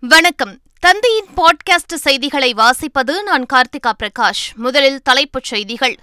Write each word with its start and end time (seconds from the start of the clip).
வணக்கம். 0.00 0.58
தந்தையின் 0.80 1.26
பாட்காஸ்ட் 1.36 1.94
செய்திகளை 1.94 2.54
வாசிப்பது 2.54 3.22
நான் 3.22 3.46
கார்த்திகா 3.52 3.92
பிரகாஷ். 4.02 4.54
முதலில் 4.54 5.02
தலைப்புச் 5.02 5.44
செய்திகள். 5.44 5.98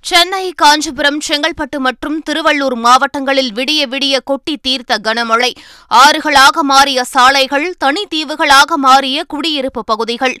சென்னை 0.00 0.52
காஞ்சிபுரம் 0.52 1.20
செங்கல்பட்டு 1.28 1.78
மற்றும் 1.78 2.22
திருவள்ளூர் 2.30 2.74
மாவட்டங்களில் 2.74 3.52
விடிய 3.52 3.86
விடிய 3.86 4.18
கொட்டி 4.24 4.56
தீர்த்த 4.56 4.98
கனமழை. 5.04 5.52
ஆறுகளாக 5.94 6.62
மாறிய 6.62 7.04
சாலைகள் 7.04 7.76
தனித்தீவுகளாக 7.84 8.74
மாறிய 8.76 9.24
குடியிருப்பு 9.24 9.84
பகுதிகள். 9.84 10.38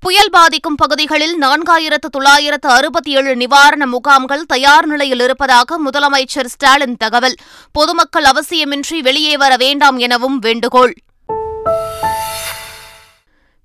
புயல் 0.00 0.30
பாதிக்கும் 0.30 0.74
பகுதிகளில் 0.74 1.38
நான்காயிரத்து 1.40 2.08
தொள்ளாயிரத்து 2.10 2.68
அறுபத்தி 2.68 3.10
ஏழு 3.16 3.36
நிவாரண 3.36 3.86
முகாம்கள் 3.86 4.42
தயார் 4.42 4.86
நிலையில் 4.86 5.20
இருப்பதாக 5.20 5.78
முதலமைச்சர் 5.78 6.46
ஸ்டாலின் 6.46 6.96
தகவல். 6.96 7.34
பொதுமக்கள் 7.72 8.24
அவசியமின்றி 8.24 8.98
வெளியே 8.98 9.36
வர 9.36 9.56
வேண்டாம் 9.56 9.98
எனவும் 9.98 10.38
வேண்டுகோள். 10.38 10.94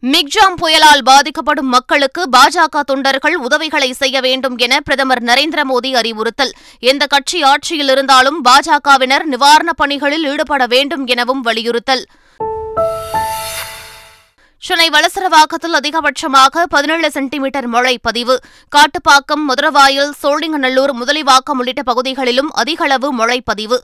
மிக்ஜாம் 0.03 0.57
புயலால் 0.61 1.03
பாதிக்கப்படும் 1.03 1.67
மக்களுக்கு 1.67 2.29
பாஜக 2.37 2.79
தொண்டர்கள் 2.79 3.35
உதவிகளை 3.35 3.93
செய்ய 3.93 4.21
வேண்டும் 4.21 4.57
என 4.57 4.79
பிரதமர் 4.79 5.23
நரேந்திர 5.23 5.61
மோடி 5.63 5.95
அறிவுறுத்தல். 5.95 6.53
எந்த 6.79 7.05
கட்சி 7.05 7.43
ஆட்சியில் 7.43 7.89
இருந்தாலும் 7.89 8.45
பாஜகவினர் 8.45 9.25
நிவாரணப் 9.31 9.77
பணிகளில் 9.77 10.25
ஈடுபட 10.25 10.65
வேண்டும் 10.65 11.05
எனவும் 11.05 11.41
வலியுறுத்தல். 11.41 12.05
சென்னை 14.67 14.89
வலசரவாக்கத்தில் 14.89 15.75
அதிகபட்சமாக 15.79 16.63
பதினேழு 16.69 17.11
சென்டிமீட்டர் 17.11 17.67
மழை 17.67 17.99
பதிவு. 18.01 18.39
காட்டுப்பாக்கம் 18.75 19.43
மதுரவாயல் 19.47 20.13
சோழிங்கநல்லூர் 20.23 20.93
முதலிவாக்கம் 21.01 21.57
உள்ளிட்ட 21.57 21.83
பகுதிகளிலும் 21.83 22.51
அதிகளவு 22.53 23.11
மழை 23.11 23.41
பதிவு. 23.41 23.83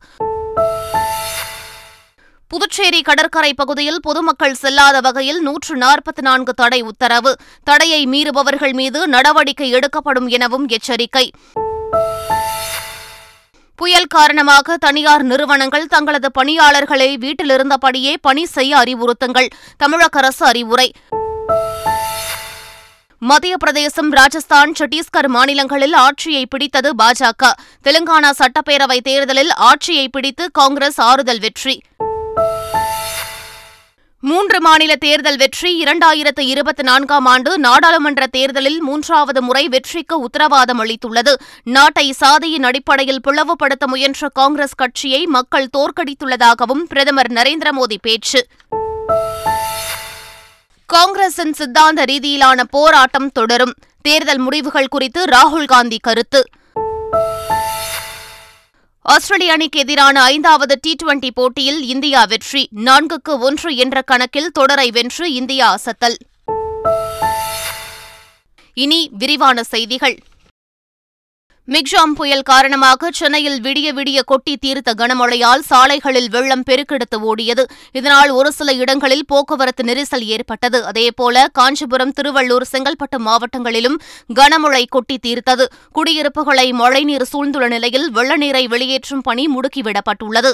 புதுச்சேரி 2.47 3.01
கடற்கரை 3.01 3.53
பகுதியில் 3.53 4.01
பொதுமக்கள் 4.01 4.55
செல்லாத 4.61 5.01
வகையில் 5.01 5.41
நூற்று 5.41 5.75
நாற்பத்தி 5.75 6.21
நான்கு 6.21 6.53
தடை 6.53 6.81
உத்தரவு. 6.81 7.35
தடையை 7.63 8.07
மீறுபவர்கள் 8.07 8.73
மீது 8.73 9.07
நடவடிக்கை 9.07 9.69
எடுக்கப்படும் 9.69 10.27
எனவும் 10.27 10.67
எச்சரிக்கை. 10.67 11.31
புயல் 13.81 14.07
காரணமாக 14.07 14.77
தனியார் 14.77 15.23
நிறுவனங்கள் 15.23 15.85
தங்களது 15.85 16.31
பணியாளர்களை 16.31 17.17
வீட்டிலிருந்தபடியே 17.17 18.13
பணி 18.21 18.45
செய்ய 18.45 18.77
அறிவுறுத்துங்கள் 18.77 19.47
தமிழக 19.77 20.19
அரசு 20.19 20.45
அறிவுரை. 20.45 20.91
மத்திய 23.19 23.57
பிரதேசம் 23.57 24.11
ராஜஸ்தான் 24.11 24.73
சத்தீஸ்கர் 24.79 25.27
மாநிலங்களில் 25.27 25.93
ஆட்சியை 25.93 26.45
பிடித்தது 26.45 26.93
பாஜக. 27.03 27.51
தெலுங்கானா 27.83 28.29
சட்டப்பேரவைத் 28.37 29.03
தேர்தலில் 29.03 29.53
ஆட்சியை 29.53 30.09
பிடித்து 30.09 30.51
காங்கிரஸ் 30.51 31.01
ஆறுதல் 31.01 31.39
வெற்றி. 31.39 31.81
மூன்று 34.23 34.61
மாநில 34.61 34.95
தேர்தல் 34.95 35.37
வெற்றி 35.37 35.83
இரண்டாயிரத்து 35.83 36.39
இருபத்தி 36.39 36.83
நான்காம் 36.83 37.25
ஆண்டு 37.25 37.57
நாடாளுமன்ற 37.57 38.27
தேர்தலில் 38.27 38.81
மூன்றாவது 38.81 39.41
முறை 39.41 39.67
வெற்றிக்கு 39.67 40.19
உத்தரவாதம் 40.19 40.83
அளித்துள்ளது. 40.83 41.33
நாட்டை 41.63 42.11
சாதியின் 42.11 42.63
அடிப்படையில் 42.63 43.19
பிளவுபடுத்த 43.27 43.87
முயன்ற 43.87 44.29
காங்கிரஸ் 44.29 44.75
கட்சியை 44.75 45.25
மக்கள் 45.25 45.69
தோற்கடித்துள்ளதாகவும் 45.77 46.83
பிரதமர் 46.87 47.31
நரேந்திர 47.31 47.69
மோடி 47.71 47.97
பேச்சு. 48.01 48.47
காங்கிரசின் 50.85 51.53
சித்தாந்த 51.53 52.03
ரீதியிலான 52.03 52.61
போராட்டம் 52.69 53.31
தொடரும். 53.31 53.73
தேர்தல் 54.01 54.37
முடிவுகள் 54.37 54.87
குறித்து 54.87 55.25
ராகுல் 55.25 55.65
காந்தி 55.65 55.99
கருத்து. 56.01 56.43
ஆஸ்திரேலிய 59.03 59.51
அணிக்கு 59.51 59.79
எதிரான 59.79 60.23
ஐந்தாவது 60.23 60.77
டி 60.81 60.95
டுவெண்டி 61.03 61.29
போட்டியில் 61.33 61.79
இந்தியா 61.93 62.25
வெற்றி. 62.25 62.69
நான்குக்கு 62.85 63.33
ஒன்று 63.39 63.75
என்ற 63.75 64.01
கணக்கில் 64.01 64.51
தொடரை 64.51 64.91
வென்று 64.91 65.33
இந்தியா 65.33 65.67
அசத்தல் 65.75 66.17
இனி 68.73 69.09
விரிவான 69.21 69.63
செய்திகள். 69.63 70.17
மிக்ஜாம் 71.67 72.13
புயல் 72.15 72.41
காரணமாக 72.41 73.09
சென்னையில் 73.11 73.61
விடிய 73.61 73.87
விடிய 73.93 74.19
கொட்டி 74.23 74.57
தீர்த்த 74.57 74.93
கனமழையால் 74.93 75.59
சாலைகளில் 75.59 76.29
வெள்ளம் 76.29 76.63
பெருக்கெடுத்து 76.69 77.17
ஓடியது. 77.21 77.63
இதனால் 77.91 78.29
ஒரு 78.29 78.51
சில 78.51 78.73
இடங்களில் 78.73 79.25
போக்குவரத்து 79.25 79.83
நெரிசல் 79.83 80.25
ஏற்பட்டது. 80.25 80.85
அதேபோல 80.85 81.47
காஞ்சிபுரம் 81.53 82.13
திருவள்ளூர் 82.21 82.65
செங்கல்பட்டு 82.71 83.19
மாவட்டங்களிலும் 83.19 83.97
கனமழை 84.39 84.83
கொட்டி 84.89 85.17
தீர்த்தது. 85.17 85.67
குடியிருப்புகளை 85.91 86.71
மழைநீர் 86.71 87.29
சூழ்ந்துள்ள 87.31 87.67
நிலையில் 87.67 88.11
வெள்ள 88.11 88.35
நீரை 88.35 88.67
வெளியேற்றும் 88.67 89.21
பணி 89.21 89.47
முடுக்கிவிடப்பட்டுள்ளது. 89.47 90.53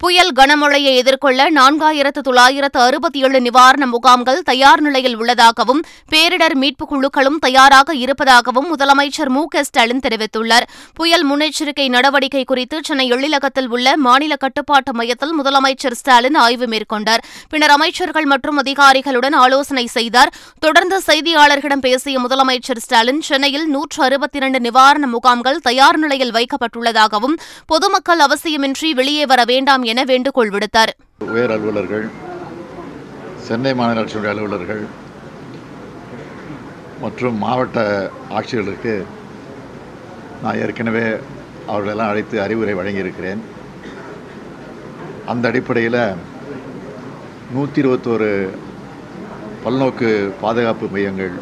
புயல் 0.00 0.32
கனமழையை 0.32 0.90
எதிர்கொள்ள 0.94 1.50
நான்காயிரத்து 1.50 2.20
தொள்ளாயிரத்து 2.20 2.78
அறுபத்தி 2.80 3.18
ஏழு 3.18 3.40
நிவாரண 3.40 3.86
முகாம்கள் 3.86 4.42
தயார் 4.42 4.80
நிலையில் 4.80 5.16
உள்ளதாகவும் 5.16 5.80
பேரிடர் 6.12 6.54
மீட்புக் 6.54 6.90
குழுக்களும் 6.90 7.38
தயாராக 7.38 7.94
இருப்பதாகவும் 7.94 8.68
முதலமைச்சர் 8.72 9.30
மு 9.36 9.42
க 9.46 9.64
ஸ்டாலின் 9.64 10.02
தெரிவித்துள்ளார். 10.06 10.66
புயல் 10.94 11.24
முன்னெச்சரிக்கை 11.30 11.86
நடவடிக்கை 11.88 12.44
குறித்து 12.44 12.78
சென்னை 12.82 13.06
எழிலகத்தில் 13.12 13.68
உள்ள 13.68 13.96
மாநில 13.96 14.36
கட்டுப்பாட்டு 14.36 14.94
மையத்தில் 14.94 15.34
முதலமைச்சர் 15.40 15.92
ஸ்டாலின் 15.92 16.34
ஆய்வு 16.34 16.66
மேற்கொண்டார். 16.66 17.24
பின்னர் 17.48 17.70
அமைச்சர்கள் 17.70 18.24
மற்றும் 18.24 18.56
அதிகாரிகளுடன் 18.56 19.32
ஆலோசனை 19.32 19.86
செய்தார். 19.86 20.32
தொடர்ந்து 20.58 21.00
செய்தியாளர்களிடம் 21.06 21.84
பேசிய 21.88 22.18
முதலமைச்சர் 22.20 22.82
ஸ்டாலின் 22.86 23.20
சென்னையில் 23.20 23.66
நூற்று 23.66 24.02
அறுபத்தி 24.02 24.36
இரண்டு 24.36 24.60
நிவாரண 24.60 25.06
முகாம்கள் 25.06 25.60
தயார் 25.60 25.98
நிலையில் 25.98 26.34
வைக்கப்பட்டுள்ளதாகவும் 26.38 27.36
பொதுமக்கள் 27.66 28.24
அவசியமின்றி 28.28 28.90
வெளியே 29.02 29.26
வர 29.26 29.44
வேண்டாம் 29.44 29.86
என 29.92 30.04
வேண்டுகோள் 30.10 30.52
விடுத்தார். 30.54 30.92
உயர் 31.34 31.52
அலுவலர்கள் 31.56 32.06
சென்னை 33.46 33.72
மாநகராட்சியுடைய 33.80 34.32
அலுவலர்கள் 34.34 34.82
மற்றும் 37.02 37.36
மாவட்ட 37.44 37.78
ஆட்சியர்களுக்கு 38.38 38.94
நான் 40.42 40.58
ஏற்கனவே 40.62 41.04
அவர்களெல்லாம் 41.70 42.10
அழைத்து 42.12 42.36
அறிவுரை 42.44 42.74
வழங்கியிருக்கிறேன். 42.78 43.40
அந்த 45.32 45.44
அடிப்படையில் 45.50 46.00
நூற்றி 47.54 47.78
இருபத்தோரு 47.82 48.30
பல்நோக்கு 49.64 50.10
பாதுகாப்பு 50.42 50.86
மையங்கள் 50.94 51.34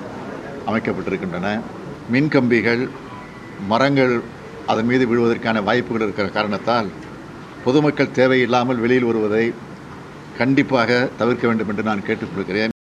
அமைக்கப்பட்டிருக்கின்றன. 0.70 1.48
மின்கம்பிகள் 2.14 2.82
மரங்கள் 3.72 4.14
அதன் 4.72 4.88
மீது 4.90 5.04
விழுவதற்கான 5.10 5.62
வாய்ப்புகள் 5.68 6.04
இருக்கிற 6.06 6.28
காரணத்தால் 6.36 6.88
பொதுமக்கள் 7.66 8.16
தேவையில்லாமல் 8.18 8.82
வெளியில் 8.84 9.08
வருவதை 9.10 9.44
கண்டிப்பாக 10.40 10.90
தவிர்க்க 11.20 11.44
வேண்டும் 11.48 11.70
என்று 11.72 11.84
நான் 11.90 12.06
கேட்டுக்கொள்கிறேன். 12.08 12.72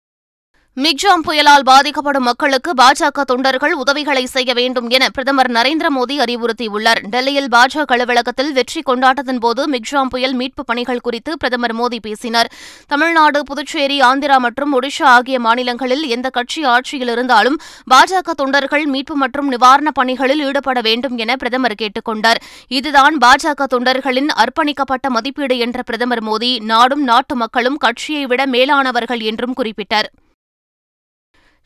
மிக்ஜாம் 0.81 1.23
புயலால் 1.27 1.63
பாதிக்கப்படும் 1.63 2.23
மக்களுக்கு 2.23 2.73
பாஜக 2.73 3.21
தொண்டர்கள் 3.21 3.73
உதவிகளை 3.73 4.25
செய்ய 4.25 4.53
வேண்டும் 4.53 4.89
என 4.89 5.09
பிரதமர் 5.09 5.51
நரேந்திர 5.51 5.85
மோடி 5.95 6.19
அறிவுறுத்தியுள்ளார். 6.19 7.07
டெல்லியில் 7.07 7.47
பாஜக 7.51 7.85
அலுவலகத்தில் 7.85 8.53
வெற்றி 8.53 8.81
கொண்டாட்டத்தின் 8.81 9.37
போது 9.37 9.69
மிக்ஜாம் 9.69 10.09
புயல் 10.09 10.35
மீட்புப் 10.35 10.65
பணிகள் 10.65 10.99
குறித்து 10.99 11.37
பிரதமர் 11.37 11.75
மோடி 11.75 11.99
பேசினார். 12.01 12.51
தமிழ்நாடு 12.87 13.43
புதுச்சேரி 13.43 13.99
ஆந்திரா 13.99 14.37
மற்றும் 14.37 14.81
ஒடிஷா 14.81 15.03
ஆகிய 15.03 15.39
மாநிலங்களில் 15.39 16.07
எந்த 16.07 16.29
கட்சி 16.29 16.63
ஆட்சியில் 16.63 17.07
இருந்தாலும் 17.07 17.57
பாஜக 17.95 18.31
தொண்டர்கள் 18.35 18.85
மீட்பு 18.85 19.15
மற்றும் 19.15 19.51
நிவாரணப் 19.51 19.93
பணிகளில் 19.93 20.43
ஈடுபட 20.43 20.81
வேண்டும் 20.81 21.17
என 21.17 21.35
பிரதமர் 21.35 21.75
கேட்டுக் 21.75 22.05
கொண்டார். 22.05 22.41
இதுதான் 22.67 23.17
பாஜக 23.17 23.63
தொண்டர்களின் 23.75 24.27
அர்ப்பணிக்கப்பட்ட 24.35 25.07
மதிப்பீடு 25.07 25.57
என்ற 25.57 25.83
பிரதமர் 25.83 26.23
மோடி 26.23 26.61
நாடும் 26.61 27.03
நாட்டு 27.03 27.35
மக்களும் 27.35 27.77
கட்சியை 27.77 28.25
விட 28.25 28.45
மேலானவர்கள் 28.45 29.19
என்றும் 29.19 29.53
குறிப்பிட்டார். 29.57 30.11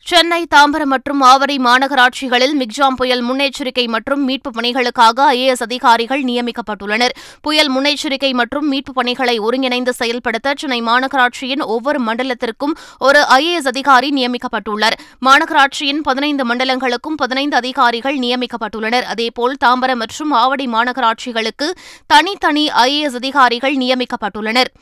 சென்னை 0.02 0.46
தாம்பரம் 0.54 0.92
மற்றும் 0.92 1.20
ஆவடி 1.22 1.56
மாநகராட்சிகளில் 1.58 2.54
மிக்ஜாம் 2.60 2.94
புயல் 2.96 3.24
முன்னெச்சரிக்கை 3.24 3.86
மற்றும் 3.86 4.28
மீட்புப் 4.28 4.56
பணிகளுக்காக 4.58 5.26
ஐஏஎஸ் 5.34 5.62
அதிகாரிகள் 5.62 6.22
நியமிக்கப்பட்டுள்ளனர். 6.22 7.14
புயல் 7.40 7.70
முன்னெச்சரிக்கை 7.74 8.32
மற்றும் 8.32 8.72
மீட்புப் 8.72 8.94
பணிகளை 8.94 9.38
ஒருங்கிணைந்து 9.38 9.92
செயல்படுத்த 9.92 10.54
சென்னை 10.56 10.82
மாநகராட்சியின் 10.82 11.62
ஒவ்வொரு 11.64 12.00
மண்டலத்திற்கும் 12.04 12.74
ஒரு 12.98 13.26
ஐஏஎஸ் 13.28 13.66
அதிகாரி 13.66 14.10
நியமிக்கப்பட்டுள்ளார். 14.10 14.98
மாநகராட்சியின் 15.26 16.02
பதினைந்து 16.02 16.46
மண்டலங்களுக்கும் 16.46 17.16
பதினைந்து 17.16 17.56
அதிகாரிகள் 17.56 18.18
நியமிக்கப்பட்டுள்ளனர். 18.18 19.02
அதேபோல் 19.02 19.56
தாம்பரம் 19.64 19.96
மற்றும் 19.96 20.32
ஆவடி 20.32 20.66
மாநகராட்சிகளுக்கு 20.66 21.70
தனித்தனி 22.06 22.68
ஐஏஎஸ் 22.68 23.14
அதிகாரிகள் 23.14 23.76
நியமிக்கப்பட்டுள்ளனர். 23.76 24.72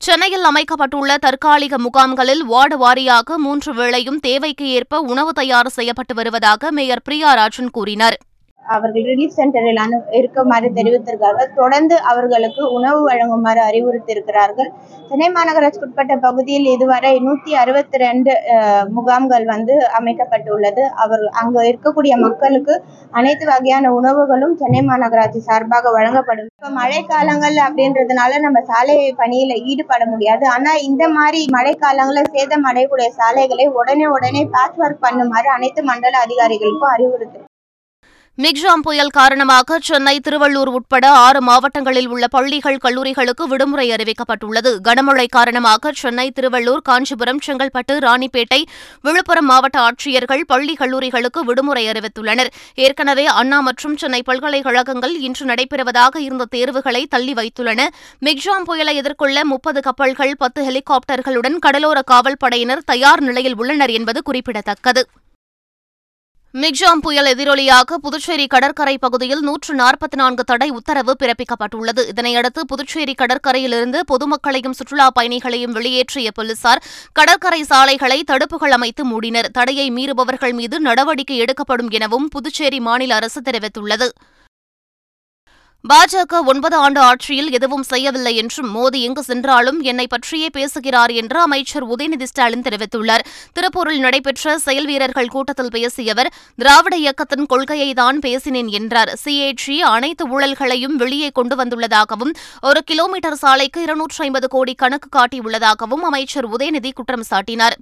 சென்னையில் 0.00 0.46
அமைக்கப்பட்டுள்ள 0.48 1.14
தற்காலிக 1.18 1.78
முகாம்களில் 1.78 2.42
வார்டு 2.42 2.76
வாரியாக 2.78 3.36
மூன்று 3.36 3.70
வேளையும் 3.74 4.20
தேவைக்கு 4.26 4.66
ஏற்ப 4.68 5.00
உணவு 5.10 5.32
தயார் 5.32 5.68
செய்யப்பட்டு 5.68 6.14
வருவதாக 6.14 6.70
மேயர் 6.70 7.02
பிரியா 7.02 7.30
ராஜன் 7.34 7.70
கூறினார். 7.70 8.16
அவர்கள் 8.64 9.06
ரிலீஃப் 9.10 9.36
சென்டரில் 9.36 9.80
அனு 9.84 9.96
இருக்குமாறு 10.18 10.68
தெரிவித்திருக்கிறார்கள். 10.76 11.48
தொடர்ந்து 11.60 11.96
அவர்களுக்கு 12.10 12.62
உணவு 12.76 13.00
வழங்குமாறு 13.08 13.60
அறிவுறுத்தியிருக்கிறார்கள். 13.68 14.68
சென்னை 15.10 15.28
மாநகராட்சிக்கு 15.36 15.86
உட்பட்ட 15.88 16.14
பகுதியில் 16.26 16.68
இதுவரை 16.74 17.12
நூத்தி 17.26 17.52
அறுபத்தி 17.62 17.98
ரெண்டு 18.04 18.32
முகாம்கள் 18.96 19.46
வந்து 19.52 19.74
அமைக்கப்பட்டுள்ளது. 19.98 20.84
அவர் 21.04 21.24
அங்கு 21.42 21.66
இருக்கக்கூடிய 21.70 22.16
மக்களுக்கு 22.26 22.76
அனைத்து 23.20 23.46
வகையான 23.52 23.92
உணவுகளும் 23.98 24.54
சென்னை 24.62 24.82
மாநகராட்சி 24.90 25.42
சார்பாக 25.48 25.92
வழங்கப்படும். 25.98 26.48
இப்ப 26.56 26.72
மழை 26.80 27.00
காலங்கள் 27.12 27.58
அப்படின்றதுனால 27.66 28.40
நம்ம 28.46 28.60
சாலை 28.72 28.98
பணியில 29.22 29.58
ஈடுபட 29.72 30.02
முடியாது. 30.14 30.46
ஆனா 30.56 30.74
இந்த 30.88 31.04
மாதிரி 31.18 31.42
மழை 31.58 31.74
காலங்கள்ல 31.84 32.24
சேதம் 32.36 32.68
அடையக்கூடிய 32.70 33.08
சாலைகளை 33.20 33.68
உடனே 33.80 34.08
உடனே 34.16 34.44
பேட்ச் 34.56 34.82
ஒர்க் 34.84 35.04
பண்ணுமாறு 35.06 35.50
அனைத்து 35.58 35.82
மண்டல 35.92 36.18
அதிகாரிகளுக்கும் 36.26 36.94
அறிவுறுத்து 36.96 37.40
மிக்ஜாம் 38.42 38.82
புயல் 38.84 39.10
காரணமாக 39.16 39.78
சென்னை 39.86 40.20
திருவள்ளூர் 40.26 40.70
உட்பட 40.76 41.10
ஆறு 41.10 41.40
மாவட்டங்களில் 41.42 42.08
உள்ள 42.08 42.28
பள்ளிகள் 42.28 42.78
கல்லூரிகளுக்கு 42.84 43.44
விடுமுறை 43.52 43.90
அறிவிக்கப்பட்டுள்ளது. 43.90 44.70
கனமழை 44.88 45.26
காரணமாக 45.28 45.92
சென்னை 45.92 46.32
திருவள்ளூர் 46.36 46.82
காஞ்சிபுரம் 46.88 47.40
செங்கல்பட்டு 47.46 47.94
ராணிப்பேட்டை 48.06 48.60
விழுப்புரம் 49.02 49.44
மாவட்ட 49.44 49.78
ஆட்சியர்கள் 49.80 50.44
பள்ளி 50.46 50.76
கல்லூரிகளுக்கு 50.80 51.42
விடுமுறை 51.44 51.88
அறிவித்துள்ளனர். 51.88 52.50
ஏற்கனவே 52.74 53.26
அண்ணா 53.26 53.60
மற்றும் 53.60 53.96
சென்னை 53.96 54.22
பல்கலைக்கழகங்கள் 54.22 55.14
இன்று 55.28 55.46
நடைபெறுவதாக 55.46 56.16
இருந்த 56.18 56.44
தேர்வுகளை 56.44 57.06
தள்ளி 57.06 57.32
வைத்துள்ளன. 57.32 57.88
மிக்ஜாம் 58.20 58.64
புயலை 58.64 58.96
எதிர்கொள்ள 58.96 59.44
முப்பது 59.44 59.80
கப்பல்கள் 59.80 60.34
பத்து 60.38 60.62
ஹெலிகாப்டர்களுடன் 60.70 61.58
கடலோர 61.58 62.02
காவல் 62.02 62.36
படையினர் 62.38 62.86
தயார் 62.86 63.20
நிலையில் 63.20 63.56
உள்ளனர் 63.56 63.90
என்பது 63.90 64.22
குறிப்பிடத்தக்கது. 64.22 65.04
மிக்ஜாம் 66.54 67.00
புயல் 67.00 67.26
எதிரொலியாக 67.26 67.94
புதுச்சேரி 67.94 68.46
கடற்கரை 68.46 68.98
பகுதியில் 68.98 69.40
நூற்று 69.40 69.74
நாற்பத்தி 69.74 70.16
நான்கு 70.16 70.44
தடை 70.44 70.70
உத்தரவு 70.70 71.16
பிறப்பிக்கப்பட்டுள்ளது. 71.20 72.02
இதனையடுத்து 72.12 72.60
புதுச்சேரி 72.66 73.14
கடற்கரையிலிருந்து 73.18 74.00
பொதுமக்களையும் 74.12 74.74
சுற்றுலாப் 74.78 75.14
பயணிகளையும் 75.14 75.74
வெளியேற்றிய 75.74 76.30
போலீசார் 76.34 76.82
கடற்கரை 77.12 77.62
சாலைகளை 77.62 78.24
தடுப்புகள் 78.30 78.70
அமைத்து 78.70 79.04
மூடினர். 79.06 79.50
தடையை 79.52 79.90
மீறுபவர்கள் 79.90 80.52
மீது 80.52 80.80
நடவடிக்கை 80.80 81.36
எடுக்கப்படும் 81.36 81.88
எனவும் 81.90 82.28
புதுச்சேரி 82.28 82.80
மாநில 82.80 83.14
அரசு 83.14 83.40
தெரிவித்துள்ளது. 83.40 84.08
பாஜக 85.88 86.38
ஒன்பது 86.44 86.76
ஆண்டு 86.76 87.00
ஆட்சியில் 87.00 87.50
எதுவும் 87.56 87.82
செய்யவில்லை 87.82 88.32
என்றும் 88.36 88.68
மோடி 88.74 88.98
எங்கு 89.06 89.22
சென்றாலும் 89.22 89.78
என்னை 89.80 90.06
பற்றியே 90.06 90.48
பேசுகிறார் 90.56 91.10
என்று 91.10 91.40
அமைச்சர் 91.40 91.86
உதயநிதி 91.92 92.22
ஸ்டாலின் 92.22 92.64
தெரிவித்துள்ளார். 92.66 93.24
திருப்பூரில் 93.52 93.98
நடைபெற்ற 93.98 94.58
செயல் 94.58 94.84
வீரர்கள் 94.84 95.28
கூட்டத்தில் 95.28 95.72
பேசிய 95.76 96.12
அவர் 96.12 96.32
திராவிட 96.56 96.96
இயக்கத்தின் 96.96 97.46
கொள்கையை 97.46 97.90
தான் 97.92 98.18
பேசினேன் 98.18 98.68
என்றார். 98.68 99.12
சிஏஜி 99.24 99.78
அனைத்து 99.94 100.26
ஊழல்களையும் 100.28 100.96
வெளியே 100.96 101.30
கொண்டு 101.30 101.56
வந்துள்ளதாகவும் 101.62 102.34
ஒரு 102.60 102.82
கிலோமீட்டர் 102.84 103.40
சாலைக்கு 103.44 103.82
இருநூற்று 103.82 104.24
ஐம்பது 104.24 104.48
கோடி 104.48 104.74
கணக்கு 104.74 105.10
காட்டியுள்ளதாகவும் 105.18 106.04
அமைச்சர் 106.10 106.48
உதயநிதி 106.56 106.92
குற்றம் 106.92 107.28
சாட்டினார். 107.30 107.78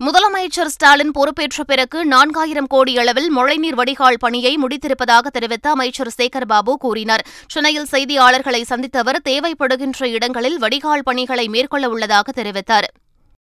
முதலமைச்சர் 0.00 0.70
ஸ்டாலின் 0.74 1.12
பொறுப்பேற்ற 1.16 1.62
பிறகு 1.66 1.98
நான்காயிரம் 2.12 2.68
கோடி 2.72 2.92
அளவில் 3.00 3.28
மழைநீர் 3.36 3.76
வடிகால் 3.80 4.18
பணியை 4.24 4.50
முடித்திருப்பதாக 4.62 5.30
தெரிவித்த 5.36 5.66
அமைச்சர் 5.74 6.10
சேகர் 6.16 6.46
பாபு 6.52 6.72
கூறினார். 6.84 7.22
சென்னையில் 7.52 7.86
செய்தியாளர்களை 7.92 8.62
சந்தித்த 8.70 8.98
அவர் 9.02 9.18
தேவைப்படுகின்ற 9.28 10.08
இடங்களில் 10.16 10.58
வடிகால் 10.64 11.04
பணிகளை 11.08 11.46
மேற்கொள்ள 11.54 11.88
உள்ளதாக 11.94 12.32
தெரிவித்தார். 12.40 12.88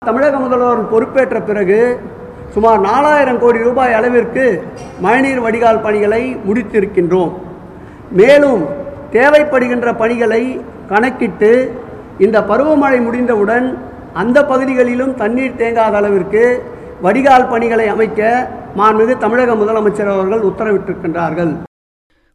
தமிழக 0.01 0.37
முதல்வர் 0.45 0.83
பொறுப்பேற்ற 0.93 1.41
பிறகு 1.49 1.79
சுமார் 2.53 2.79
நாலாயிரம் 2.79 3.41
கோடி 3.45 3.59
ரூபாய் 3.67 3.97
அளவிற்கு 3.99 4.45
மழைநீர் 5.07 5.43
வடிகால் 5.47 5.83
பணிகளை 5.87 6.23
முடித்திருக்கின்றோம். 6.47 7.33
மேலும் 8.21 8.63
தேவைப்படுகின்ற 9.17 9.97
பணிகளை 10.03 10.43
கணக்கிட்டு 10.93 11.51
இந்த 12.25 12.37
பருவமழை 12.51 13.01
முடிந்தவுடன் 13.09 13.67
அந்த 14.21 14.37
பகுதிகளிலும் 14.51 15.13
தண்ணீர் 15.21 15.59
தேங்காத 15.61 15.95
அளவிற்கு 16.01 16.43
வடிகால் 17.05 17.49
பணிகளை 17.53 17.87
அமைக்க 17.95 18.21
மாண்புமிகு 18.79 19.15
தமிழக 19.23 19.55
முதலமைச்சர் 19.61 20.13
அவர்கள் 20.15 20.47
உத்தரவிட்டிருக்கின்றார்கள். 20.49 21.53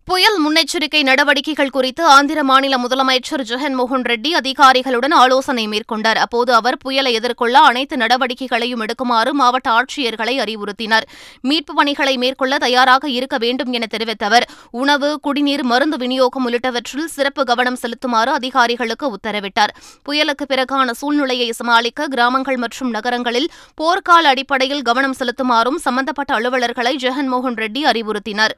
புயல் 0.04 0.38
முன்னெச்சரிக்கை 0.44 1.02
நடவடிக்கைகள் 1.02 1.70
குறித்து 1.70 2.04
ஆந்திர 2.04 2.44
மாநில 2.44 2.76
முதலமைச்சர் 2.76 3.42
ஜெகன்மோகன் 3.48 4.02
ரெட்டி 4.02 4.28
அதிகாரிகளுடன் 4.28 5.10
ஆலோசனை 5.10 5.68
மேற்கொண்டார். 5.68 6.16
அப்போது 6.16 6.54
அவர் 6.54 6.76
புயலை 6.76 7.12
எதிர்கொள்ள 7.12 7.58
அனைத்து 7.58 7.96
நடவடிக்கைகளையும் 7.96 8.80
எடுக்குமாறு 8.80 9.30
மாவட்ட 9.30 9.70
ஆட்சியர்களை 9.70 10.34
அறிவுறுத்தினார். 10.38 11.06
மீட்புப் 11.42 11.76
பணிகளை 11.76 12.16
மேற்கொள்ள 12.16 12.58
தயாராக 12.58 13.08
இருக்க 13.08 13.38
வேண்டும் 13.38 13.72
என 13.72 13.86
தெரிவித்த 13.86 14.26
அவர் 14.26 14.48
உணவு 14.70 15.20
குடிநீர் 15.20 15.62
மருந்து 15.62 15.96
விநியோகம் 15.96 16.48
உள்ளிட்டவற்றில் 16.48 17.04
சிறப்பு 17.04 17.44
கவனம் 17.44 17.78
செலுத்துமாறு 17.82 18.32
அதிகாரிகளுக்கு 18.32 19.12
உத்தரவிட்டார். 19.14 19.74
புயலுக்கு 20.02 20.46
பிறகான 20.48 20.90
சூழ்நிலையை 20.90 21.52
சமாளிக்க 21.52 22.08
கிராமங்கள் 22.08 22.56
மற்றும் 22.56 22.90
நகரங்களில் 22.90 23.50
போர்க்கால 23.80 24.32
அடிப்படையில் 24.34 24.82
கவனம் 24.82 25.16
செலுத்துமாறும் 25.18 25.78
சம்பந்தப்பட்ட 25.78 26.34
அலுவலர்களை 26.34 26.96
ஜெகன்மோகன் 26.96 27.58
ரெட்டி 27.64 27.84
அறிவுறுத்தினார். 27.84 28.56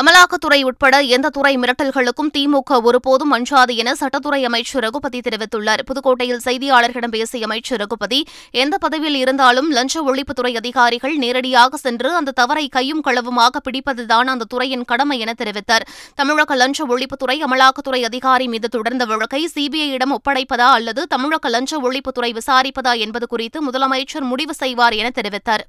அமலாக்கத்துறை 0.00 0.56
உட்பட 0.68 0.94
எந்த 1.16 1.28
துறை 1.34 1.52
மிரட்டல்களுக்கும் 1.62 2.30
திமுக 2.36 2.78
ஒருபோதும் 2.88 3.32
அஞ்சாது 3.36 3.72
என 3.82 3.90
சட்டத்துறை 4.00 4.40
அமைச்சர் 4.48 4.82
ரகுபதி 4.84 5.18
தெரிவித்துள்ளார். 5.26 5.82
புதுக்கோட்டையில் 5.88 6.40
செய்தியாளர்களிடம் 6.46 7.12
பேசிய 7.12 7.46
அமைச்சர் 7.48 7.80
ரகுபதி 7.82 8.18
எந்த 8.62 8.78
பதவியில் 8.84 9.18
இருந்தாலும் 9.20 9.68
லஞ்ச 9.76 10.02
ஒழிப்புத்துறை 10.10 10.52
அதிகாரிகள் 10.60 11.14
நேரடியாக 11.16 11.76
சென்று 11.76 12.10
அந்த 12.14 12.34
தவறை 12.40 12.66
கையும் 12.68 13.04
களவுமாக 13.06 13.62
பிடிப்பதுதான் 13.68 14.32
அந்த 14.34 14.48
துறையின் 14.54 14.84
கடமை 14.84 15.18
என 15.18 15.34
தெரிவித்தார். 15.42 15.86
தமிழக 16.14 16.58
லஞ்ச 16.62 16.88
ஒழிப்புத்துறை 16.94 17.38
அமலாக்கத்துறை 17.48 18.02
அதிகாரி 18.10 18.48
மீது 18.48 18.68
தொடர்ந்த 18.68 19.04
வழக்கை 19.12 19.42
சிபிஐயிடம் 19.54 20.16
ஒப்படைப்பதா 20.18 20.70
அல்லது 20.80 21.04
தமிழக 21.06 21.54
லஞ்ச 21.56 21.80
ஒழிப்புத்துறை 21.86 22.32
விசாரிப்பதா 22.40 22.94
என்பது 23.06 23.26
குறித்து 23.26 23.60
முதலமைச்சர் 23.70 24.28
முடிவு 24.32 24.54
செய்வார் 24.64 24.98
என 25.02 25.10
தெரிவித்தார். 25.20 25.66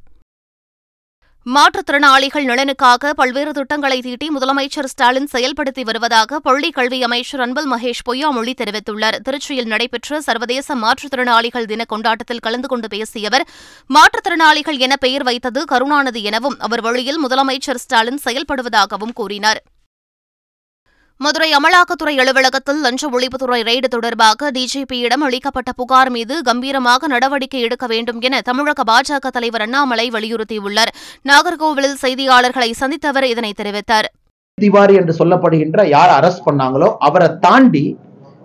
மாற்றுத்திறனாளிகள் 1.53 2.45
நலனுக்காக 2.45 3.09
பல்வேறு 3.09 3.51
திட்டங்களை 3.51 4.01
தீட்டி 4.01 4.29
முதலமைச்சர் 4.29 4.85
ஸ்டாலின் 4.85 5.27
செயல்படுத்தி 5.31 5.81
வருவதாக 5.81 6.39
பள்ளிக் 6.39 6.73
கல்வி 6.73 7.03
அமைச்சர் 7.03 7.39
அன்பல் 7.39 7.69
மகேஷ் 7.71 8.01
பொய்யாமொழி 8.09 8.53
தெரிவித்துள்ளார். 8.61 9.17
திருச்சியில் 9.27 9.65
நடைபெற்ற 9.65 10.21
சர்வதேச 10.21 10.75
மாற்றுத்திறனாளிகள் 10.75 11.65
தின 11.65 11.85
கொண்டாட்டத்தில் 11.85 12.39
கலந்து 12.39 12.67
கொண்டு 12.67 12.87
பேசிய 12.87 13.27
அவர் 13.27 13.47
மாற்றுத்திறனாளிகள் 13.89 14.77
என 14.77 14.95
பெயர் 14.95 15.23
வைத்தது 15.23 15.65
கருணாநிதி 15.65 16.23
எனவும் 16.23 16.59
அவர் 16.59 16.81
வழியில் 16.81 17.23
முதலமைச்சர் 17.25 17.83
ஸ்டாலின் 17.85 18.19
செயல்படுவதாகவும் 18.25 19.13
கூறினார். 19.13 19.61
மதுரை 21.19 21.47
அமலாக்கத்துறை 21.57 22.13
அலுவலகத்தில் 22.21 22.81
லஞ்ச 22.81 23.03
ஒழிப்புத்துறை 23.11 23.59
ரெய்டு 23.67 23.87
தொடர்பாக 23.87 24.49
டிஜிபியிடம் 24.51 25.23
அளிக்கப்பட்ட 25.27 25.71
புகார் 25.71 26.09
மீது 26.09 26.41
கம்பீரமாக 26.41 27.07
நடவடிக்கை 27.07 27.61
எடுக்க 27.61 27.85
வேண்டும் 27.87 28.19
என 28.21 28.41
தமிழக 28.41 28.83
பாஜக 28.91 29.29
தலைவர் 29.29 29.61
அண்ணாமலை 29.61 30.09
வலியுறுத்தியுள்ளார். 30.09 30.91
நாகர்கோவிலில் 31.29 31.95
செய்தியாளர்களை 32.01 32.69
சந்தித்தவர் 32.81 33.23
இதனை 33.23 33.53
தெரிவித்தார். 33.61 34.09
திவாரி 34.53 34.95
என்று 34.95 35.15
சொல்லப்படுகின்ற 35.19 35.85
யார் 35.85 36.13
அரெஸ்ட் 36.17 36.45
பண்ணாங்களோ 36.45 36.89
அவரை 36.99 37.29
தாண்டி 37.39 37.85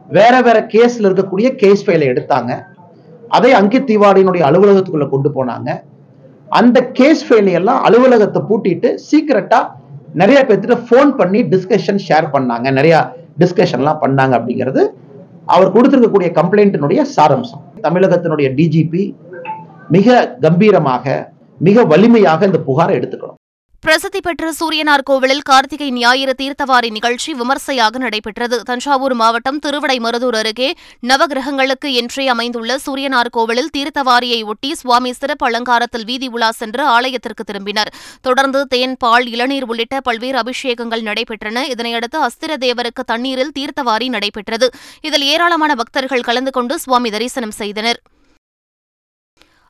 வேற 0.09 0.42
வேற 0.42 0.61
கேஸ்ல 0.73 1.09
இருக்கக்கூடிய 1.09 1.50
கேஸ் 1.56 1.85
ஃபைலை 1.87 2.09
எடுத்தாங்க. 2.12 2.52
அதை 3.28 3.52
அங்கித் 3.52 3.90
திவாரியினுடைய 3.90 4.44
அலுவலகத்துக்குள்ள 4.50 5.09
கொண்டு 5.09 5.30
போனாங்க. 5.37 5.68
அந்த 6.49 6.78
கேஸ் 7.00 7.25
ஃபைலை 7.26 7.52
எல்லாம் 7.52 7.83
அலுவலகத்தை 7.83 8.42
பூட்டிட்டு 8.49 8.88
சீக்கிரட்டா 9.11 9.61
நிறைய 10.21 10.38
பேர்த்திட்ட 10.49 10.76
ஃபோன் 10.87 11.11
பண்ணி 11.19 11.40
டிஸ்கஷன் 11.52 12.00
ஷேர் 12.07 12.26
பண்ணாங்க. 12.35 12.67
நிறைய 12.79 12.95
டிஸ்கஷன்லாம் 13.43 14.00
பண்ணாங்க 14.05 14.33
அப்படிங்கிறது 14.38 14.83
அவர் 15.55 15.75
கொடுத்துருக்கக்கூடிய 15.75 16.31
கம்ப்ளைண்ட்டினுடைய 16.38 17.00
சாரம்சம். 17.17 17.62
தமிழகத்தினுடைய 17.87 18.49
டிஜிபி 18.59 19.02
மிக 19.97 20.37
கம்பீரமாக 20.47 21.05
மிக 21.69 21.85
வலிமையாக 21.93 22.47
இந்த 22.50 22.61
புகாரை 22.69 22.93
எடுத்துக்கணும். 22.99 23.39
பிரசித்தி 23.84 24.20
பெற்ற 24.20 24.52
சூரியனார் 24.52 25.02
கோவிலில் 25.02 25.40
கார்த்திகை 25.40 25.90
ஞாயிறு 25.90 26.34
தீர்த்தவாரி 26.40 26.88
நிகழ்ச்சி 26.90 27.34
விமர்சையாக 27.34 27.99
நடைபெற்றது. 27.99 28.62
தஞ்சாவூர் 28.62 29.14
மாவட்டம் 29.14 29.58
திருவிடைமருதூர் 29.66 30.37
அருகே 30.40 30.68
நவகிரகங்களுக்கு 31.10 31.92
என்றே 31.92 32.26
அமைந்துள்ள 32.28 32.76
சூரியனார் 32.87 33.30
கோவிலில் 33.30 33.72
தீர்த்தவாரியை 33.76 34.44
ஒட்டி 34.44 34.75
சுவாமி 34.75 35.12
சிறப்பு 35.12 35.46
அலங்காரத்தில் 35.46 36.04
வீதி 36.04 36.28
உலா 36.28 36.50
சென்று 36.50 36.84
ஆலயத்திற்கு 36.84 37.44
திரும்பினர். 37.52 37.92
தொடர்ந்து 38.20 38.66
தேன் 38.66 38.96
பால் 38.96 39.26
இளநீர் 39.26 39.64
உள்ளிட்ட 39.64 40.00
பல்வேறு 40.00 40.38
அபிஷேகங்கள் 40.42 41.06
நடைபெற்றன. 41.10 41.66
இதனையடுத்து 41.75 42.20
அஸ்திர 42.28 42.60
தேவருக்கு 42.66 43.04
தண்ணீரில் 43.06 43.56
தீர்த்தவாரி 43.58 44.08
நடைபெற்றது. 44.08 44.68
இதில் 45.00 45.22
ஏராளமான 45.22 45.75
பக்தர்கள் 45.75 46.28
கலந்து 46.30 46.50
கொண்டு 46.50 46.78
சுவாமி 46.78 47.10
தரிசனம் 47.10 47.58
செய்தனர். 47.62 48.00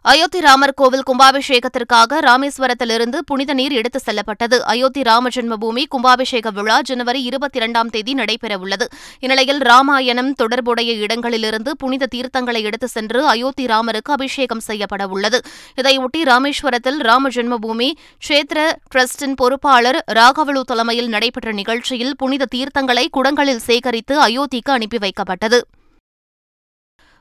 அயோத்தி 0.04 0.40
ராமர் 0.40 0.73
கோவில் 0.75 1.02
கும்பாபிஷேகத்திற்காக 1.07 2.21
ராமேஸ்வரத்திலிருந்து 2.26 3.19
புனித 3.19 3.52
நீர் 3.52 3.73
எடுத்துச் 3.73 4.02
செல்லப்பட்டது. 4.02 4.64
அயோத்தி 4.64 5.02
ராம 5.02 5.28
ஜென்மபூமி 5.28 5.83
கும்பாபிஷேக 5.95 6.52
விழா 6.52 6.80
ஜனவரி 6.80 7.23
இருபத்தி 7.23 7.59
இரண்டாம் 7.59 7.88
தேதி 7.88 8.14
நடைபெறவுள்ளது. 8.14 8.87
இந்நிலையில் 9.19 9.59
ராமாயணம் 9.59 10.33
தொடர்புடைய 10.33 10.92
இடங்களிலிருந்து 10.92 11.76
புனித 11.76 12.09
தீர்த்தங்களை 12.14 12.62
எடுத்துச் 12.62 12.90
சென்று 12.90 13.26
அயோத்தி 13.26 13.66
ராமருக்கு 13.66 14.12
அபிஷேகம் 14.16 14.61
செய்யப்பட 14.61 15.07
உள்ளது 15.07 15.40
இதையொட்டி 15.75 16.23
ராமேஸ்வரத்தில் 16.23 16.99
ராம 17.09 17.28
ஜென்மபூமி 17.28 17.90
க்ஷேத்திர 18.28 18.73
டிரஸ்டின் 18.95 19.35
பொறுப்பாளர் 19.35 20.04
ராகவலு 20.12 20.61
தலைமையில் 20.61 21.09
நடைபெற்ற 21.09 21.52
நிகழ்ச்சியில் 21.52 22.16
புனித 22.16 22.49
தீர்த்தங்களை 22.57 23.07
குடங்களில் 23.19 23.62
சேகரித்து 23.69 24.16
அயோத்திக்கு 24.28 24.73
அனுப்பி 24.78 24.99
வைக்கப்பட்டது. 24.99 25.61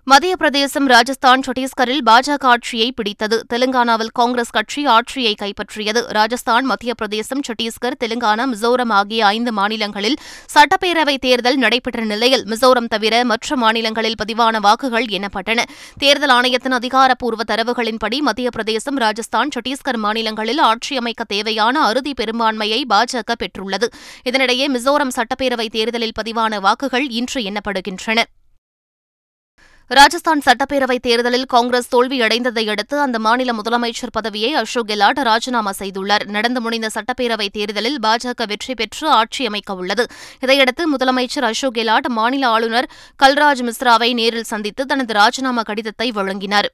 மத்திய 0.04 0.36
பிரதேசம் 0.36 0.88
ராஜஸ்தான் 0.88 1.42
சத்தீஸ்கரில் 1.42 2.00
பாஜக 2.06 2.44
ஆட்சியை 2.44 2.92
பிடித்தது. 2.92 3.46
தெலுங்கானாவில் 3.54 4.08
காங்கிரஸ் 4.14 4.50
கட்சி 4.50 4.86
ஆட்சியை 4.86 5.36
கைப்பற்றியது. 5.42 6.06
ராஜஸ்தான் 6.08 6.66
மத்திய 6.66 6.94
பிரதேசம் 6.94 7.40
சத்தீஸ்கர் 7.40 7.98
தெலுங்கானா 8.00 8.44
மிசோரம் 8.54 8.90
ஆகிய 8.90 9.26
ஐந்து 9.26 9.52
மாநிலங்களில் 9.52 10.16
சட்டப்பேரவைத் 10.54 11.18
தேர்தல் 11.18 11.56
நடைபெற்ற 11.56 12.04
நிலையில் 12.04 12.44
மிசோரம் 12.44 12.88
தவிர 12.88 13.24
மற்ற 13.24 13.56
மாநிலங்களில் 13.56 14.16
பதிவான 14.24 14.60
வாக்குகள் 14.60 15.06
எண்ணப்பட்டன. 15.06 15.64
தேர்தல் 15.98 16.30
ஆணையத்தின் 16.30 16.72
அதிகாரப்பூர்வ 16.72 17.56
தரவுகளின்படி 17.56 18.20
மத்திய 18.20 18.50
பிரதேசம் 18.50 18.96
ராஜஸ்தான் 18.96 19.50
சத்தீஸ்கர் 19.56 19.98
மாநிலங்களில் 19.98 20.58
ஆட்சி 20.58 20.98
அமைக்க 20.98 21.24
தேவையான 21.24 21.80
அறுதி 21.80 22.14
பெரும்பான்மையை 22.14 22.86
பாஜக 22.90 23.32
பெற்றுள்ளது. 23.40 23.88
இதனிடையே 24.30 24.68
மிசோரம் 24.74 25.16
சட்டப்பேரவைத் 25.16 25.70
தேர்தலில் 25.70 26.18
பதிவான 26.22 26.60
வாக்குகள் 26.60 27.08
இன்று 27.10 27.42
எண்ணப்படுகின்றன. 27.42 28.24
ராஜஸ்தான் 29.92 30.42
சட்டப்பேரவைத் 30.46 31.02
தேர்தலில் 31.02 31.46
காங்கிரஸ் 31.46 31.96
தோல்வியடைந்ததை 31.96 32.70
அடுத்து 32.70 33.00
அந்த 33.00 33.20
மாநில 33.20 33.52
முதலமைச்சர் 33.52 34.12
பதவியை 34.12 34.54
அசோக் 34.54 34.88
கெலாட் 34.88 35.22
ராஜினாமா 35.22 35.72
செய்துள்ளார். 35.80 36.26
நடந்து 36.26 36.62
முடிந்த 36.62 36.90
சட்டப்பேரவைத் 36.94 37.52
தேர்தலில் 37.52 37.98
பாஜக 38.02 38.48
வெற்றி 38.48 38.74
பெற்று 38.74 39.10
ஆட்சி 39.10 39.46
அமைக்க 39.46 39.74
உள்ளது. 39.74 40.06
இதையடுத்து 40.40 40.96
முதலமைச்சர் 40.96 41.42
அசோக் 41.42 41.76
கெலாட் 41.76 42.10
மாநில 42.10 42.48
ஆளுநர் 42.48 42.90
கல்ராஜ் 43.24 43.70
மிஸ்ராவை 43.70 44.14
நேரில் 44.14 44.44
சந்தித்து 44.44 44.86
தனது 44.86 45.14
ராஜினாமா 45.14 45.62
கடிதத்தை 45.62 46.12
வழங்கினார். 46.12 46.72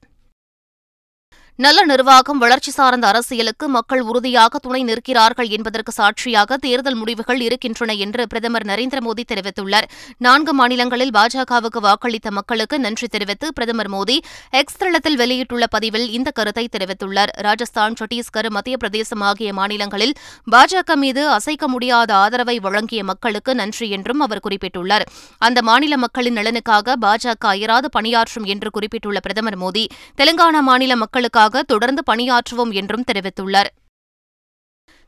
நல்ல 1.64 1.80
நிர்வாகம் 1.86 2.42
வளர்ச்சி 2.44 2.72
சார்ந்த 2.72 3.06
அரசியலுக்கு 3.08 3.66
மக்கள் 3.76 4.02
உறுதியாக 4.02 4.60
துணை 4.60 4.80
நிற்கிறார்கள் 4.84 5.50
என்பதற்கு 5.56 5.92
சாட்சியாக 5.92 6.58
தேர்தல் 6.58 6.98
முடிவுகள் 7.02 7.42
இருக்கின்றன 7.46 7.94
என்று 8.06 8.24
பிரதமர் 8.32 8.66
நரேந்திர 8.72 9.00
மோடி 9.06 9.24
தெரிவித்துள்ளார். 9.32 9.88
நான்கு 10.18 10.54
மாநிலங்களில் 10.54 11.14
பாஜகவுக்கு 11.18 11.82
வாக்களித்த 11.86 12.32
மக்களுக்கு 12.32 12.80
நன்றி 12.80 13.08
தெரிவித்து 13.14 13.54
பிரதமர் 13.54 13.92
மோடி 13.94 14.18
எக்ஸ் 14.62 14.80
தளத்தில் 14.82 15.16
வெளியிட்டுள்ள 15.16 15.68
பதிவில் 15.68 16.08
இந்த 16.18 16.32
கருத்தை 16.32 16.66
தெரிவித்துள்ளார். 16.76 17.32
ராஜஸ்தான் 17.48 17.96
சத்தீஸ்கர் 18.02 18.50
மத்திய 18.58 18.78
பிரதேசம் 18.84 19.24
ஆகிய 19.30 19.54
மாநிலங்களில் 19.54 20.14
பாஜக 20.56 20.98
மீது 21.06 21.24
அசைக்க 21.38 21.68
முடியாத 21.68 22.14
ஆதரவை 22.16 22.58
வழங்கிய 22.68 23.04
மக்களுக்கு 23.04 23.56
நன்றி 23.56 23.90
என்றும் 23.90 24.26
அவர் 24.28 24.44
குறிப்பிட்டுள்ளார். 24.50 25.08
அந்த 25.38 25.62
மாநில 25.62 25.94
மக்களின் 25.98 26.38
நலனுக்காக 26.42 26.98
பாஜக 27.08 27.48
அயராது 27.56 27.90
பணியாற்றும் 27.98 28.44
என்று 28.44 28.70
குறிப்பிட்டுள்ள 28.72 29.20
பிரதமர் 29.20 29.60
மோடி 29.66 29.88
தெலுங்கானா 30.22 30.64
மாநில 30.72 30.94
மக்களுக்காக 31.06 31.44
தொடர்ந்து 31.50 32.04
பணியாற்றுவோம் 32.14 32.72
என்றும் 32.72 33.08
தெரிவித்துள்ளார். 33.12 33.72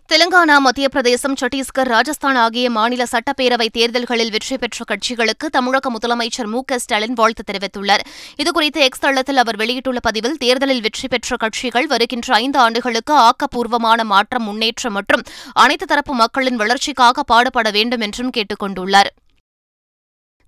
தெலுங்கானா 0.10 0.58
மத்திய 0.58 0.90
பிரதேசம் 0.90 1.36
சத்தீஸ்கர் 1.42 1.90
ராஜஸ்தான் 1.90 2.36
ஆகிய 2.36 2.70
மாநில 2.70 3.06
சட்டப்பேரவை 3.12 3.68
தேர்தல்களில் 3.72 4.30
வெற்றி 4.30 4.58
பெற்ற 4.58 4.86
கட்சிகளுக்கு 4.92 5.46
தமிழக 5.46 5.92
முதலமைச்சர் 5.92 6.46
மு 6.46 6.64
க 6.64 6.78
ஸ்டாலின் 6.78 7.14
வாழ்த்து 7.14 7.44
தெரிவித்துள்ளார். 7.52 8.04
இதுகுறித்து 8.44 8.80
எக்ஸ் 8.88 9.00
தளத்தில் 9.00 9.38
அவர் 9.38 9.56
வெளியிட்டுள்ள 9.56 10.00
பதிவில் 10.00 10.38
தேர்தலில் 10.38 10.82
வெற்றி 10.82 11.08
பெற்ற 11.08 11.36
கட்சிகள் 11.36 11.88
வருகின்ற 11.88 12.34
ஐந்து 12.34 12.60
ஆண்டுகளுக்கு 12.60 13.14
ஆக்கப்பூர்வமான 13.14 14.04
மாற்றம் 14.04 14.44
முன்னேற்றம் 14.44 14.94
மற்றும் 14.94 15.24
அனைத்து 15.54 15.86
தரப்பு 15.86 16.14
மக்களின் 16.14 16.56
வளர்ச்சிக்காக 16.56 17.24
பாடுபட 17.24 17.72
வேண்டும் 17.72 18.00
என்றும் 18.00 18.30
கேட்டுக் 18.30 18.64
கொண்டுள்ளாா் 18.64 19.12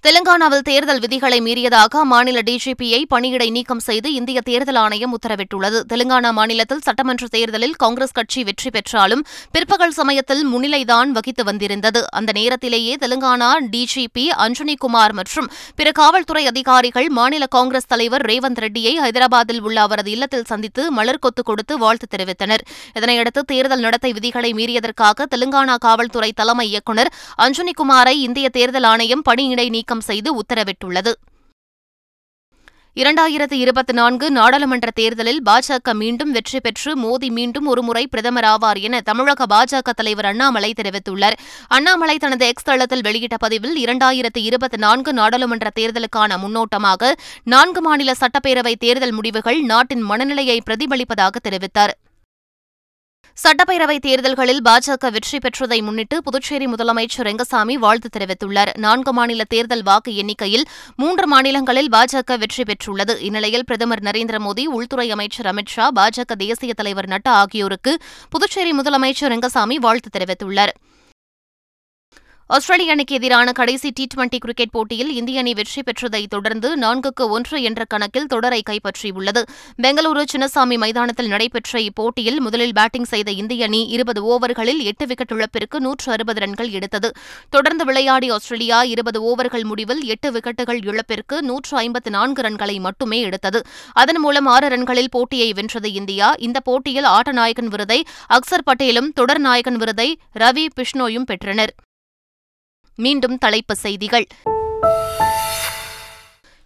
தெலுங்கானாவில் 0.03 0.61
தேர்தல் 0.61 0.99
விதிகளை 0.99 1.41
மீறியதாக 1.41 1.93
அம்மாநில 1.93 2.39
டிஜிபியை 2.49 2.99
பணியிடை 3.13 3.51
நீக்கம் 3.51 3.79
செய்து 3.79 4.13
இந்திய 4.13 4.41
தேர்தல் 4.41 4.75
ஆணையம் 4.75 5.17
உத்தரவிட்டுள்ளது. 5.17 5.79
தெலுங்கானா 5.93 6.31
மாநிலத்தில் 6.31 6.81
சட்டமன்ற 6.81 7.27
தேர்தலில் 7.27 7.75
காங்கிரஸ் 7.75 8.11
கட்சி 8.11 8.43
வெற்றி 8.43 8.69
பெற்றாலும் 8.69 9.25
பிற்பகல் 9.51 9.91
சமயத்தில் 9.91 10.43
முன்னிலைதான் 10.47 11.09
வகித்து 11.09 11.43
வந்திருந்தது. 11.43 12.11
அந்த 12.11 12.31
நேரத்திலேயே 12.31 12.95
தெலுங்கானா 12.95 13.49
டிஜிபி 13.71 14.25
அஞ்சனிகுமார் 14.45 15.11
மற்றும் 15.11 15.49
பிற 15.75 15.91
காவல்துறை 15.91 16.45
அதிகாரிகள் 16.45 17.09
மாநில 17.09 17.45
காங்கிரஸ் 17.45 17.87
தலைவர் 17.87 18.25
ரேவந்த் 18.25 18.61
ரெட்டியை 18.65 18.99
ஹைதராபாத்தில் 18.99 19.59
உள்ள 19.59 19.81
அவரது 19.81 20.11
இல்லத்தில் 20.11 20.45
சந்தித்து 20.45 20.91
மலர் 20.91 21.19
கொத்து 21.19 21.43
கொடுத்து 21.43 21.77
வாழ்த்து 21.77 22.09
தெரிவித்தனர். 22.15 22.65
இதனையடுத்து 22.99 23.43
தேர்தல் 23.45 23.79
நடத்தை 23.79 24.13
விதிகளை 24.13 24.53
மீறியதற்காக 24.53 25.29
தெலுங்கானா 25.35 25.75
காவல்துறை 25.75 26.31
தலைமை 26.31 26.69
இயக்குநர் 26.69 27.13
அஞ்சனிகுமாரை 27.37 28.15
இந்திய 28.27 28.49
தேர்தல் 28.49 28.83
ஆணையம் 28.83 29.21
பணியிடை 29.29 29.87
நீக்கம் 29.89 30.07
செய்து 30.09 30.29
உத்தரவிட்டுள்ளது. 30.41 31.11
இரண்டாயிரத்து 33.01 33.55
இருபத்தி 33.63 33.93
நான்கு 33.99 34.25
நாடாளுமன்ற 34.37 34.87
தேர்தலில் 34.99 35.39
பாஜக 35.49 35.93
மீண்டும் 36.01 36.31
வெற்றி 36.35 36.59
பெற்று 36.65 36.91
மோடி 37.03 37.27
மீண்டும் 37.37 37.67
ஒருமுறை 37.71 38.03
பிரதமர் 38.13 38.47
ஆவார் 38.53 38.79
என 38.87 38.99
தமிழக 39.09 39.45
பாஜக 39.53 39.93
தலைவர் 39.99 40.27
அண்ணாமலை 40.31 40.71
தெரிவித்துள்ளார். 40.81 41.37
அண்ணாமலை 41.77 42.17
தனது 42.17 42.47
எக்ஸ் 42.47 42.67
தளத்தில் 42.69 43.05
வெளியிட்ட 43.07 43.37
பதிவில் 43.45 43.77
இரண்டாயிரத்து 43.85 44.43
இருபத்தி 44.49 44.79
நான்கு 44.85 45.13
நாடாளுமன்ற 45.13 45.69
தேர்தலுக்கான 45.79 46.37
முன்னோட்டமாக 46.43 47.11
நான்கு 47.55 47.83
மாநில 47.87 48.13
சட்டப்பேரவை 48.21 48.75
தேர்தல் 48.85 49.17
முடிவுகள் 49.19 49.61
நாட்டின் 49.71 50.05
மனநிலையை 50.11 50.59
பிரதிபலிப்பதாக 50.69 51.43
தெரிவித்தார். 51.47 51.95
சட்டப்பேரவைத் 53.43 54.01
தேர்தல்களில் 54.01 54.61
பாஜக 54.61 55.11
வெற்றி 55.11 55.37
பெற்றதை 55.37 55.81
முன்னிட்டு 55.81 56.23
புதுச்சேரி 56.23 56.65
முதலமைச்சர் 56.65 57.27
ரெங்கசாமி 57.27 57.73
வாழ்த்து 57.73 58.09
தெரிவித்துள்ளார். 58.17 58.71
நான்கு 58.77 59.13
மாநில 59.13 59.43
தேர்தல் 59.43 59.83
வாக்கு 59.83 60.15
எண்ணிக்கையில் 60.15 60.65
மூன்று 60.95 61.27
மாநிலங்களில் 61.27 61.89
பாஜக 61.89 62.37
வெற்றி 62.37 62.63
பெற்றுள்ளது. 62.63 63.19
இந்நிலையில் 63.19 63.65
பிரதமர் 63.65 63.99
நரேந்திர 63.99 64.39
மோடி 64.47 64.65
உள்துறை 64.65 65.11
அமைச்சர் 65.11 65.45
அமித் 65.45 65.73
ஷா 65.75 65.91
பாஜக 65.95 66.35
தேசிய 66.37 66.73
தலைவர் 66.73 67.05
நட்டா 67.05 67.33
ஆகியோருக்கு 67.43 68.01
புதுச்சேரி 68.29 68.71
முதலமைச்சர் 68.71 69.33
ரெங்கசாமி 69.35 69.75
வாழ்த்து 69.75 70.19
தெரிவித்துள்ளார். 70.19 70.75
ஆஸ்திரேலிய 72.55 72.91
அணிக்கு 72.91 73.15
எதிரான 73.15 73.51
கடைசி 73.51 73.89
டி 73.89 74.07
டுவெண்டி 74.13 74.37
கிரிக்கெட் 74.37 74.71
போட்டியில் 74.71 75.09
இந்திய 75.15 75.39
அணி 75.39 75.53
வெற்றி 75.53 75.81
பெற்றதை 75.81 76.25
தொடர்ந்து 76.29 76.69
நான்குக்கு 76.77 77.25
ஒன்று 77.29 77.61
என்ற 77.61 77.85
கணக்கில் 77.87 78.25
தொடரை 78.25 78.61
கைப்பற்றியுள்ளது. 78.69 79.41
பெங்களூரு 79.83 80.23
சின்னசாமி 80.31 80.77
மைதானத்தில் 80.77 81.27
நடைபெற்ற 81.27 81.79
இப்போட்டியில் 81.79 82.39
முதலில் 82.39 82.73
பேட்டிங் 82.73 83.03
செய்த 83.03 83.31
இந்திய 83.31 83.65
அணி 83.65 83.87
இருபது 83.87 84.21
ஓவர்களில் 84.31 84.79
எட்டு 84.83 85.05
விக்கெட் 85.05 85.31
இழப்பிற்கு 85.31 85.79
நூற்று 85.79 86.11
அறுபது 86.11 86.39
ரன்கள் 86.39 86.69
எடுத்தது. 86.69 87.11
தொடர்ந்து 87.49 87.85
விளையாடி 87.85 88.29
ஆஸ்திரேலியா 88.29 88.83
இருபது 88.83 89.21
ஓவர்கள் 89.31 89.63
முடிவில் 89.63 90.01
எட்டு 90.03 90.31
விக்கெட்டுகள் 90.31 90.81
இழப்பிற்கு 90.85 91.41
நூற்று 91.41 91.77
ஐம்பத்து 91.77 92.09
நான்கு 92.09 92.41
ரன்களை 92.41 92.79
மட்டுமே 92.79 93.19
எடுத்தது. 93.19 93.61
அதன் 93.93 94.19
மூலம் 94.19 94.45
ஆறு 94.45 94.69
ரன்களில் 94.75 95.11
போட்டியை 95.11 95.53
வென்றது 95.53 95.91
இந்தியா. 95.91 96.33
இந்த 96.37 96.59
போட்டியில் 96.59 97.03
ஆட்டநாயகன் 97.03 97.71
விருதை 97.75 98.03
அக்சர் 98.29 98.67
பட்டேலும் 98.71 99.11
தொடர் 99.13 99.39
நாயகன் 99.39 99.75
விருதை 99.75 100.09
ரவி 100.39 100.65
பிஷ்னோயும் 100.79 101.29
பெற்றனர். 101.33 101.75
மீண்டும் 102.99 103.37
தலைப்பு 103.37 103.75
செய்திகள். 103.75 104.27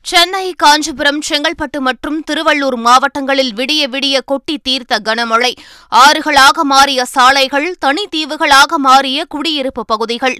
சென்னை 0.01 0.53
காஞ்சிபுரம் 0.57 1.19
செங்கல்பட்டு 1.29 1.79
மற்றும் 1.79 2.23
திருவள்ளூர் 2.31 2.75
மாவட்டங்களில் 2.75 3.53
விடிய 3.55 3.83
விடிய 3.89 4.19
கொட்டி 4.25 4.57
தீர்த்த 4.57 4.99
கனமழை. 5.03 5.53
ஆறுகளாக 5.89 6.63
மாறிய 6.63 7.05
சாலைகள் 7.05 7.75
தனித்தீவுகளாக 7.85 8.77
மாறிய 8.77 9.25
குடியிருப்பு 9.25 9.85
பகுதிகள். 9.85 10.37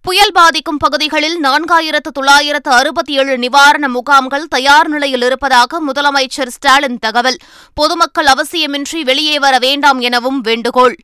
புயல் 0.00 0.32
பாதிக்கும் 0.32 0.76
பகுதிகளில் 0.76 1.42
நான்காயிரத்து 1.42 2.10
தொள்ளாயிரத்து 2.12 2.70
அறுபத்தி 2.70 3.12
ஏழு 3.12 3.38
நிவாரண 3.38 3.88
முகாம்கள் 3.88 4.46
தயார் 4.48 4.88
நிலையில் 4.88 5.22
இருப்பதாக 5.22 5.80
முதலமைச்சர் 5.86 6.48
ஸ்டாலின் 6.48 6.98
தகவல். 6.98 7.38
பொதுமக்கள் 7.74 8.26
அவசியமின்றி 8.26 9.02
வெளியே 9.02 9.38
வர 9.38 9.58
வேண்டாம் 9.58 10.00
எனவும் 10.00 10.40
வேண்டுகோள். 10.40 10.96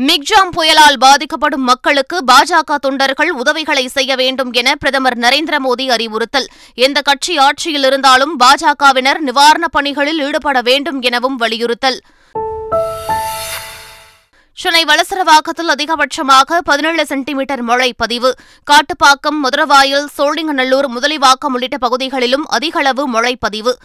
மிக்ஜாம் 0.00 0.50
புயலால் 0.56 0.96
பாதிக்கப்படும் 0.98 1.62
மக்களுக்கு 1.62 2.24
பாஜக 2.32 2.74
தொண்டர்கள் 2.74 3.30
உதவிகளை 3.30 3.88
செய்ய 3.88 4.16
வேண்டும் 4.16 4.52
என 4.52 4.74
பிரதமர் 4.74 5.18
நரேந்திர 5.18 5.56
மோடி 5.58 5.90
அறிவுறுத்தல். 5.90 6.46
எந்த 6.74 7.00
கட்சி 7.00 7.38
ஆட்சியில் 7.38 7.84
இருந்தாலும் 7.84 8.38
பாஜகவினர் 8.40 9.20
நிவாரணப் 9.26 9.72
பணிகளில் 9.72 10.20
ஈடுபட 10.20 10.60
வேண்டும் 10.60 11.00
எனவும் 11.00 11.36
வலியுறுத்தல். 11.36 12.00
சென்னை 14.52 14.84
வளசரவாக்கத்தில் 14.84 15.68
அதிகபட்சமாக 15.68 16.58
பதினேழு 16.64 17.06
சென்டிமீட்டர் 17.06 17.62
மழை 17.62 17.94
பதிவு. 17.96 18.34
காட்டுப்பாக்கம் 18.70 19.38
மதுரவாயல் 19.42 20.08
சோழிங்கநல்லூர் 20.18 20.88
முதலிவாக்கம் 20.96 21.52
உள்ளிட்ட 21.52 21.78
பகுதிகளிலும் 21.78 22.46
அதிகளவு 22.46 23.06
மழை 23.06 23.36
பதிவு. 23.36 23.78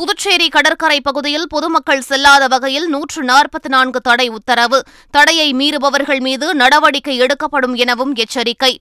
புதுச்சேரி 0.00 0.48
கடற்கரை 0.48 1.00
பகுதியில் 1.00 1.46
பொதுமக்கள் 1.48 2.02
செல்லாத 2.08 2.48
வகையில் 2.48 2.86
நூற்று 2.88 3.22
நாற்பத்தி 3.22 3.68
நான்கு 3.68 4.00
தடை 4.00 4.28
உத்தரவு. 4.28 4.82
தடையை 5.10 5.54
மீறுபவர்கள் 5.54 6.20
மீது 6.20 6.54
நடவடிக்கை 6.54 7.16
எடுக்கப்படும் 7.16 7.74
எனவும் 7.74 8.14
எச்சரிக்கை. 8.14 8.78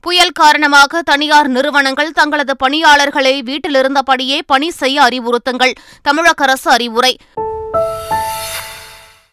புயல் 0.00 0.30
காரணமாக 0.30 1.02
தனியார் 1.02 1.48
நிறுவனங்கள் 1.48 2.10
தங்களது 2.10 2.56
பணியாளர்களை 2.56 3.42
வீட்டிலிருந்தபடியே 3.42 4.38
பணி 4.46 4.70
செய்ய 4.70 5.02
அறிவுறுத்துங்கள். 5.02 5.74
தமிழக 6.02 6.44
அரசு 6.44 6.70
அறிவுரை. 6.70 7.18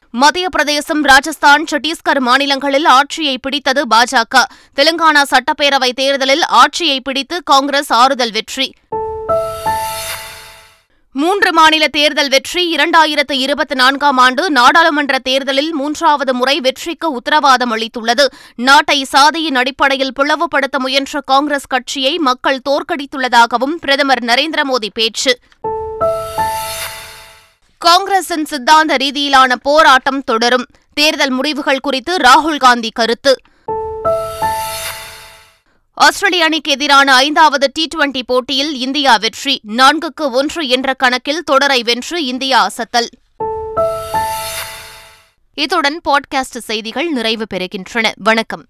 மத்திய 0.09 0.49
பிரதேசம் 0.49 1.03
ராஜஸ்தான் 1.03 1.65
சத்தீஸ்கர் 1.71 2.19
மாநிலங்களில் 2.19 2.85
ஆட்சியை 2.85 3.37
பிடித்தது 3.37 3.83
பாஜக. 3.95 4.43
தெலுங்கானா 4.75 5.23
சட்டப்பேரவை 5.31 5.91
தேர்தலில் 5.91 6.45
ஆட்சியை 6.45 7.01
பிடித்து 7.01 7.43
காங்கிரஸ் 7.43 7.93
ஆறுதல் 7.93 8.31
வெற்றி. 8.31 8.73
மூன்று 11.17 11.53
மாநில 11.53 11.87
தேர்தல் 11.87 12.29
வெற்றி 12.29 12.75
இரண்டாயிரத்து 12.75 13.31
இருபத்தி 13.31 13.75
நான்காம் 13.75 14.17
ஆண்டு 14.17 14.49
நாடாளுமன்ற 14.49 15.19
தேர்தலில் 15.19 15.73
மூன்றாவது 15.73 16.33
முறை 16.33 16.59
வெற்றிக்கு 16.59 17.11
உத்தரவாதம் 17.11 17.75
அளித்துள்ளது. 17.75 18.25
நாட்டை 18.55 19.03
சாதியின் 19.03 19.55
அடிப்படையில் 19.55 20.11
பிளவுபடுத்த 20.19 20.77
முயன்ற 20.77 21.21
காங்கிரஸ் 21.21 21.67
கட்சியை 21.67 22.17
மக்கள் 22.17 22.61
தோற்கடித்துள்ளதாகவும் 22.69 23.75
பிரதமர் 23.79 24.23
நரேந்திர 24.23 24.61
மோடி 24.63 24.89
பேச்சு. 24.93 25.39
காங்கிரசின் 27.77 28.45
சித்தாந்த 28.45 28.95
ரீதியிலான 28.95 29.53
போராட்டம் 29.61 30.23
தொடரும். 30.23 30.65
தேர்தல் 30.93 31.29
முடிவுகள் 31.29 31.79
குறித்து 31.79 32.15
ராகுல் 32.15 32.57
காந்தி 32.57 32.91
கருத்து. 32.93 33.35
ஆஸ்திரேலிய 35.97 36.43
அணிக்கு 36.43 36.71
எதிரான 36.71 37.13
ஐந்தாவது 37.13 37.69
டி 37.73 37.87
டுவெண்டி 37.95 38.21
போட்டியில் 38.25 38.73
இந்தியா 38.79 39.15
வெற்றி 39.15 39.61
நான்குக்கு 39.67 40.31
ஒன்று 40.31 40.67
என்ற 40.67 40.93
கணக்கில் 40.93 41.43
தொடரை 41.43 41.83
வென்று 41.83 42.25
இந்தியா 42.25 42.69
அசத்தல். 42.69 43.07
இத்துடன் 45.53 46.01
பாட்காஸ்ட் 46.09 46.57
செய்திகள் 46.57 47.11
நிறைவு 47.11 47.45
பெறுகின்றன. 47.53 48.11
வணக்கம். 48.15 48.65